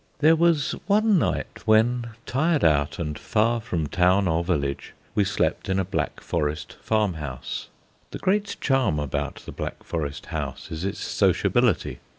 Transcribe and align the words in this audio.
There 0.17 0.35
was 0.35 0.71
one 0.87 1.19
night 1.19 1.59
when, 1.65 2.09
tired 2.25 2.63
out 2.63 2.97
and 2.97 3.19
far 3.19 3.61
from 3.61 3.85
town 3.85 4.27
or 4.27 4.43
village, 4.43 4.95
we 5.13 5.23
slept 5.23 5.69
in 5.69 5.77
a 5.77 5.85
Black 5.85 6.21
Forest 6.21 6.75
farmhouse. 6.81 7.67
The 8.09 8.17
great 8.17 8.57
charm 8.59 8.97
about 8.99 9.43
the 9.45 9.51
Black 9.51 9.83
Forest 9.83 10.25
house 10.33 10.71
is 10.71 10.83
its 10.83 10.99
sociability. 11.05 11.99